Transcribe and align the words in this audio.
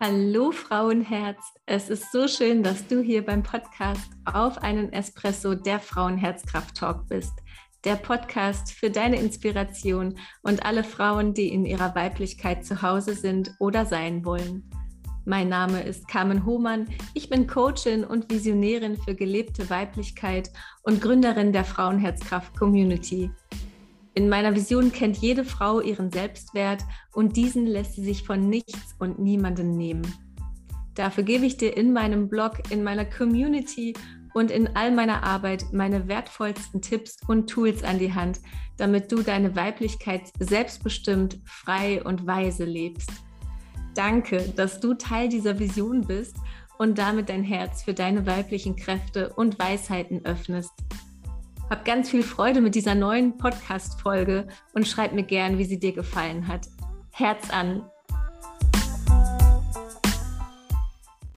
Hallo 0.00 0.52
Frauenherz, 0.52 1.40
es 1.66 1.90
ist 1.90 2.12
so 2.12 2.28
schön, 2.28 2.62
dass 2.62 2.86
du 2.86 3.02
hier 3.02 3.26
beim 3.26 3.42
Podcast 3.42 4.08
auf 4.32 4.58
einen 4.58 4.92
Espresso 4.92 5.56
der 5.56 5.80
Frauenherzkraft 5.80 6.76
Talk 6.76 7.08
bist. 7.08 7.32
Der 7.84 7.96
Podcast 7.96 8.70
für 8.70 8.90
deine 8.90 9.18
Inspiration 9.18 10.16
und 10.42 10.64
alle 10.64 10.84
Frauen, 10.84 11.34
die 11.34 11.48
in 11.48 11.66
ihrer 11.66 11.96
Weiblichkeit 11.96 12.64
zu 12.64 12.80
Hause 12.80 13.14
sind 13.14 13.50
oder 13.58 13.86
sein 13.86 14.24
wollen. 14.24 14.70
Mein 15.24 15.48
Name 15.48 15.82
ist 15.82 16.06
Carmen 16.06 16.46
Hohmann. 16.46 16.86
Ich 17.14 17.28
bin 17.28 17.48
Coachin 17.48 18.04
und 18.04 18.30
Visionärin 18.30 18.96
für 18.98 19.16
gelebte 19.16 19.68
Weiblichkeit 19.68 20.52
und 20.82 21.02
Gründerin 21.02 21.52
der 21.52 21.64
Frauenherzkraft 21.64 22.56
Community. 22.56 23.32
In 24.18 24.28
meiner 24.28 24.56
Vision 24.56 24.90
kennt 24.90 25.18
jede 25.18 25.44
Frau 25.44 25.80
ihren 25.80 26.10
Selbstwert 26.10 26.82
und 27.12 27.36
diesen 27.36 27.68
lässt 27.68 27.94
sie 27.94 28.02
sich 28.02 28.24
von 28.24 28.48
nichts 28.48 28.96
und 28.98 29.20
niemandem 29.20 29.70
nehmen. 29.70 30.12
Dafür 30.96 31.22
gebe 31.22 31.46
ich 31.46 31.56
dir 31.56 31.76
in 31.76 31.92
meinem 31.92 32.28
Blog, 32.28 32.68
in 32.70 32.82
meiner 32.82 33.04
Community 33.04 33.94
und 34.34 34.50
in 34.50 34.74
all 34.74 34.90
meiner 34.90 35.22
Arbeit 35.22 35.66
meine 35.72 36.08
wertvollsten 36.08 36.82
Tipps 36.82 37.18
und 37.28 37.48
Tools 37.48 37.84
an 37.84 38.00
die 38.00 38.12
Hand, 38.12 38.40
damit 38.76 39.12
du 39.12 39.22
deine 39.22 39.54
Weiblichkeit 39.54 40.32
selbstbestimmt, 40.40 41.38
frei 41.44 42.02
und 42.02 42.26
weise 42.26 42.64
lebst. 42.64 43.12
Danke, 43.94 44.52
dass 44.56 44.80
du 44.80 44.94
Teil 44.94 45.28
dieser 45.28 45.60
Vision 45.60 46.00
bist 46.00 46.34
und 46.76 46.98
damit 46.98 47.28
dein 47.28 47.44
Herz 47.44 47.84
für 47.84 47.94
deine 47.94 48.26
weiblichen 48.26 48.74
Kräfte 48.74 49.32
und 49.34 49.60
Weisheiten 49.60 50.24
öffnest. 50.24 50.72
Hab 51.70 51.84
ganz 51.84 52.10
viel 52.10 52.22
Freude 52.22 52.62
mit 52.62 52.74
dieser 52.74 52.94
neuen 52.94 53.36
Podcast-Folge 53.36 54.48
und 54.72 54.88
schreib 54.88 55.12
mir 55.12 55.24
gern, 55.24 55.58
wie 55.58 55.64
sie 55.64 55.78
dir 55.78 55.92
gefallen 55.92 56.48
hat. 56.48 56.66
Herz 57.12 57.50
an! 57.50 57.90